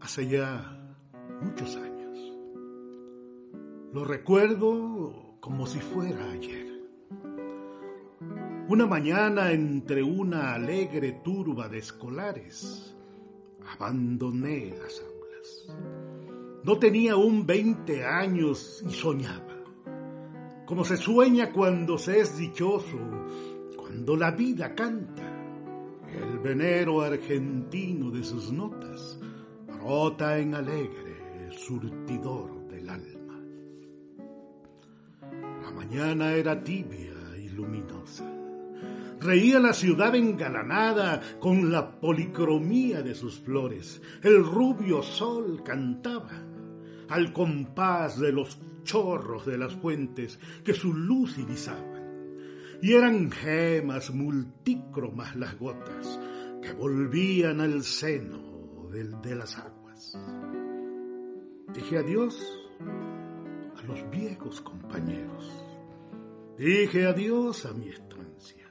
Hace 0.00 0.26
ya 0.28 0.96
muchos 1.42 1.76
años. 1.76 2.18
Lo 3.92 4.04
recuerdo 4.04 5.36
como 5.40 5.66
si 5.66 5.78
fuera 5.78 6.30
ayer. 6.30 6.66
Una 8.68 8.86
mañana 8.86 9.52
entre 9.52 10.02
una 10.02 10.54
alegre 10.54 11.20
turba 11.22 11.68
de 11.68 11.78
escolares, 11.78 12.96
abandoné 13.74 14.70
las 14.70 15.02
aulas. 15.02 15.76
No 16.64 16.78
tenía 16.78 17.12
aún 17.12 17.44
20 17.46 18.04
años 18.04 18.82
y 18.88 18.92
soñaba, 18.92 19.56
como 20.66 20.84
se 20.84 20.96
sueña 20.96 21.52
cuando 21.52 21.98
se 21.98 22.20
es 22.20 22.38
dichoso, 22.38 22.98
cuando 23.76 24.16
la 24.16 24.30
vida 24.30 24.74
canta. 24.74 25.26
El 26.08 26.38
venero 26.38 27.02
argentino 27.02 28.10
de 28.10 28.24
sus 28.24 28.50
notas 28.50 29.20
brota 29.80 30.38
en 30.38 30.54
alegre 30.54 31.50
surtidor 31.52 32.68
del 32.68 32.88
alma. 32.88 33.40
La 35.62 35.70
mañana 35.70 36.32
era 36.34 36.62
tibia 36.62 37.14
y 37.38 37.48
luminosa. 37.48 38.30
Reía 39.20 39.58
la 39.58 39.72
ciudad 39.72 40.14
engalanada 40.14 41.20
con 41.40 41.72
la 41.72 41.98
policromía 42.00 43.02
de 43.02 43.14
sus 43.14 43.38
flores. 43.38 44.00
El 44.22 44.44
rubio 44.44 45.02
sol 45.02 45.62
cantaba 45.64 46.42
al 47.08 47.32
compás 47.32 48.18
de 48.18 48.32
los 48.32 48.58
chorros 48.84 49.46
de 49.46 49.58
las 49.58 49.74
fuentes 49.74 50.38
que 50.64 50.74
su 50.74 50.94
luz 50.94 51.38
irisaban. 51.38 52.00
Y 52.82 52.92
eran 52.92 53.30
gemas 53.30 54.10
multícromas 54.10 55.36
las 55.36 55.58
gotas 55.58 56.18
que 56.62 56.72
volvían 56.72 57.60
al 57.60 57.82
seno 57.82 58.49
del, 58.90 59.20
de 59.22 59.34
las 59.34 59.56
aguas. 59.58 60.18
Dije 61.74 61.98
adiós 61.98 62.36
a 63.78 63.82
los 63.86 64.10
viejos 64.10 64.60
compañeros. 64.60 65.50
Dije 66.58 67.06
adiós 67.06 67.64
a 67.66 67.72
mi 67.72 67.88
estancia. 67.88 68.66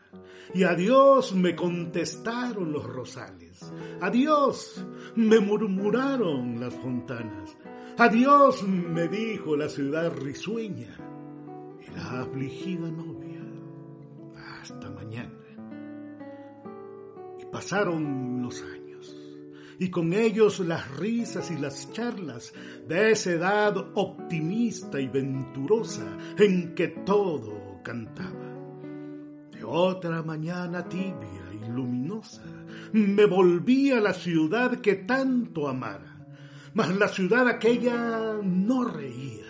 Y 0.54 0.64
adiós 0.64 1.34
me 1.34 1.56
contestaron 1.56 2.72
los 2.72 2.86
rosales. 2.86 3.72
Adiós 4.02 4.84
me 5.16 5.40
murmuraron 5.40 6.60
las 6.60 6.74
fontanas. 6.76 7.56
Adiós 7.98 8.64
me 8.64 9.08
dijo 9.08 9.56
la 9.56 9.70
ciudad 9.70 10.12
risueña 10.16 10.98
y 11.80 11.92
la 11.96 12.22
afligida 12.22 12.90
novia. 12.90 13.42
Hasta 14.62 14.90
mañana. 14.90 15.32
Y 17.40 17.46
pasaron 17.46 18.42
los 18.42 18.62
años. 18.62 18.89
Y 19.80 19.90
con 19.90 20.14
ellos 20.14 20.60
las 20.60 20.92
risas 20.98 21.50
y 21.52 21.58
las 21.58 21.92
charlas 21.94 22.54
de 22.88 23.12
esa 23.12 23.32
edad 23.32 23.78
optimista 23.96 25.00
y 25.00 25.08
venturosa 25.08 26.18
en 26.38 26.76
que 26.76 26.90
todo 26.90 27.82
cantaba. 27.84 28.56
De 29.52 29.64
otra 29.64 30.22
mañana 30.22 30.88
tibia 30.88 31.54
y 31.54 31.70
luminosa 31.70 32.44
me 32.92 33.26
volví 33.26 33.92
a 33.92 34.02
la 34.02 34.14
ciudad 34.14 34.80
que 34.82 34.96
tanto 34.96 35.68
amara 35.68 36.10
mas 36.74 36.96
la 36.96 37.08
ciudad 37.08 37.48
aquella 37.48 38.38
no 38.44 38.84
reía, 38.84 39.46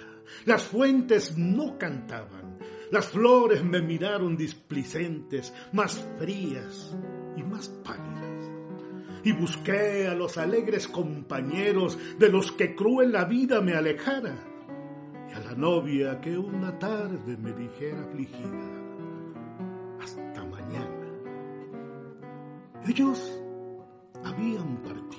las 0.45 0.63
fuentes 0.63 1.37
no 1.37 1.77
cantaban, 1.77 2.57
las 2.91 3.07
flores 3.07 3.63
me 3.63 3.81
miraron 3.81 4.37
displicentes, 4.37 5.53
más 5.71 6.03
frías 6.17 6.95
y 7.35 7.43
más 7.43 7.67
pálidas. 7.83 8.58
Y 9.23 9.31
busqué 9.31 10.07
a 10.07 10.13
los 10.13 10.37
alegres 10.37 10.87
compañeros 10.87 11.97
de 12.17 12.29
los 12.29 12.51
que 12.51 12.75
cruel 12.75 13.11
la 13.11 13.25
vida 13.25 13.61
me 13.61 13.73
alejara, 13.73 14.35
y 15.29 15.33
a 15.33 15.39
la 15.39 15.53
novia 15.55 16.19
que 16.21 16.37
una 16.37 16.77
tarde 16.79 17.37
me 17.37 17.53
dijera 17.53 18.01
afligida, 18.01 18.69
hasta 20.01 20.43
mañana. 20.45 21.07
Ellos 22.87 23.41
habían 24.23 24.77
partido 24.77 25.09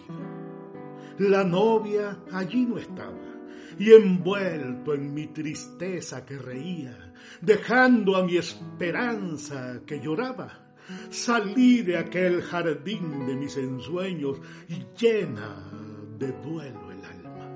la 1.21 1.45
novia 1.45 2.19
allí 2.33 2.65
no 2.65 2.79
estaba, 2.79 3.13
y 3.79 3.93
envuelto 3.93 4.95
en 4.95 5.13
mi 5.13 5.27
tristeza 5.27 6.25
que 6.25 6.39
reía, 6.39 7.13
dejando 7.43 8.17
a 8.17 8.25
mi 8.25 8.39
esperanza 8.39 9.83
que 9.87 10.01
lloraba, 10.01 10.70
salí 11.11 11.83
de 11.83 11.99
aquel 11.99 12.43
jardín 12.43 13.27
de 13.27 13.35
mis 13.35 13.57
ensueños 13.57 14.39
y 14.69 14.85
llena 14.99 15.71
de 16.19 16.33
duelo 16.33 16.91
el 16.91 17.05
alma. 17.05 17.53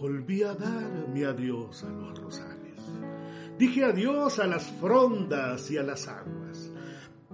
Volví 0.00 0.42
a 0.42 0.54
dar 0.54 1.08
mi 1.12 1.24
adiós 1.24 1.84
a 1.84 1.90
los 1.90 2.18
rosales. 2.18 2.78
Dije 3.58 3.84
adiós 3.84 4.38
a 4.38 4.46
las 4.46 4.70
frondas 4.80 5.70
y 5.70 5.76
a 5.76 5.82
las 5.82 6.06
aguas 6.08 6.38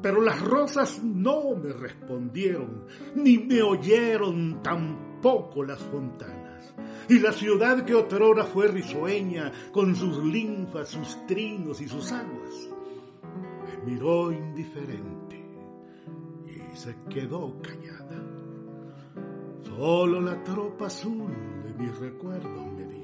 pero 0.05 0.21
las 0.21 0.39
rosas 0.39 1.03
no 1.03 1.57
me 1.57 1.73
respondieron, 1.73 2.85
ni 3.15 3.39
me 3.39 3.63
oyeron 3.63 4.63
tampoco 4.63 5.65
las 5.65 5.81
fontanas. 5.81 6.75
Y 7.09 7.21
la 7.21 7.33
ciudad 7.33 7.87
que 7.87 7.95
otrora 7.95 8.45
fue 8.45 8.69
risueña, 8.69 9.51
con 9.73 9.97
sus 9.97 10.23
linfas, 10.23 10.91
sus 10.91 11.27
trinos 11.27 11.81
y 11.81 11.89
sus 11.89 12.13
aguas, 12.13 12.69
miró 13.85 14.33
indiferente 14.33 15.45
y 16.47 16.77
se 16.77 16.97
quedó 17.11 17.61
callada. 17.63 18.23
Solo 19.63 20.21
la 20.21 20.43
tropa 20.45 20.87
azul 20.87 21.33
de 21.65 21.75
mis 21.75 21.99
recuerdos 21.99 22.73
me 22.73 22.87
dijo, 22.87 23.04